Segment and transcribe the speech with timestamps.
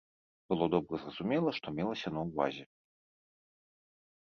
[0.53, 2.69] Было добра зразумела, што мелася на ўвазе!